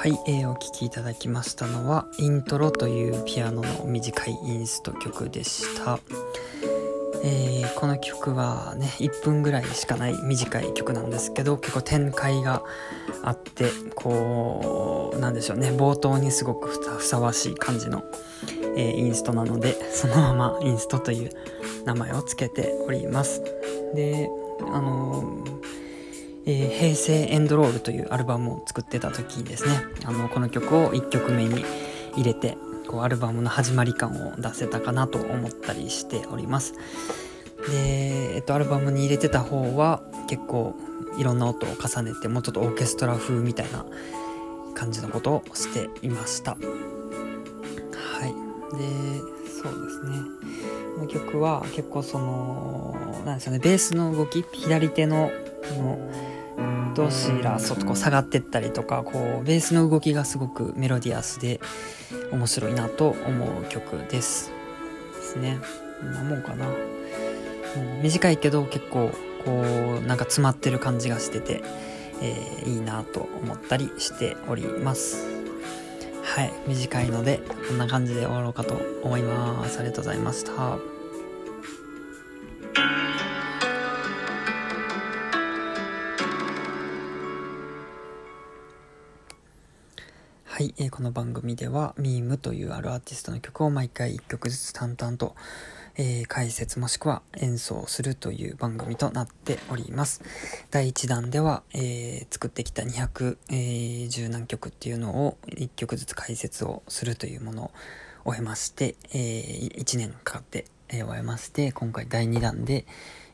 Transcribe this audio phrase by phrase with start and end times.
[0.00, 5.98] はい、えー、お聴きいただきましたのはイントロというピアノの短いインスト曲でした、
[7.22, 12.62] えー、この曲はね1分ぐらいしかない短い曲なんですけど結構展開が
[13.22, 18.02] あってこうなんでしょうね冒頭にすごくふさわしい感じの、
[18.78, 21.30] えー、インストなのでそのままインストという
[21.84, 23.42] 名前を付けております。
[23.94, 24.30] で
[24.72, 25.79] あのー
[26.50, 29.84] えー、平成エンドロールというアルバムを作ってた時にですね。
[30.04, 31.64] あのこの曲を1曲目に
[32.16, 36.74] 入れてこうアルバムの始まり感を出せたかなと思ったりしております。
[37.68, 40.74] で、えっと、アルバムに入れてた方は結構
[41.18, 43.84] いろんな音を重ねてもうちょっとオーケストラ風みたいな
[44.74, 46.52] 感じのことをしていました。
[46.52, 48.34] はい。
[48.76, 49.20] で
[49.62, 50.18] そうですね。
[50.96, 53.60] この曲は結構そのなんですよね。
[53.60, 55.30] ベースの動き左手の
[55.76, 56.29] この
[56.94, 61.60] ドシラソとこう下がってったりとかこうベースの動きがすごくメロディアスで
[62.32, 64.50] 面白いなと思う曲です。
[65.16, 65.58] ですね。
[66.00, 66.66] こんなもんかな、
[68.02, 69.10] 短いけど結構
[69.44, 69.50] こ
[70.02, 71.62] うなんか詰まってる感じがしてて、
[72.22, 75.26] えー、いいなと思ったりしております。
[76.22, 76.52] はい。
[76.66, 79.78] 短いのでこんな感じで終わろうかと思います。
[79.78, 80.99] ありがとうございました。
[90.60, 95.34] はい、えー、この番組ではミームというあるアーティストの曲を毎回1曲ずつ淡々と、
[95.96, 100.20] えー、解説もしくは演奏するという番組となっております。
[100.70, 107.70] 第1弾では、えー、作ってきた210、何曲っていうのを1曲ずつ解説をするというものを
[108.26, 112.84] 終えまして、えー、1年かかって、えー、終えまして、今回第2弾で、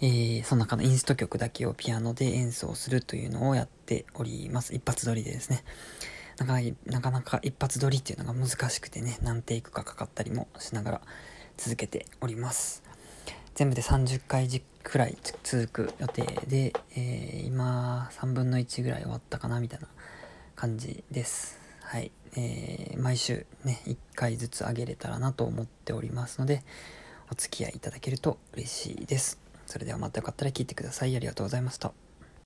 [0.00, 4.74] えー、その中のインスト曲だけをピアノで演奏するというのをやっております。
[4.74, 5.62] 一発撮りでですね。
[6.44, 11.00] なかなかなか一発撮りっていうのが難しくてね、何テイクかかかったりもしながら
[11.56, 12.82] 続けております。
[13.54, 14.48] 全部で30回
[14.82, 19.88] くらい続く予定で、えー、今3分の1ぐらい終わったかなみたいな
[20.56, 21.60] 感じです。
[21.82, 22.10] はい。
[22.34, 26.62] えー、毎週ね、1回ずつ上げれたらなと思っておりますので、
[27.30, 29.38] お付き合いいただけると嬉しいです。
[29.66, 31.14] それではまたよかったら聞いてください。
[31.14, 31.92] ありがとうございました。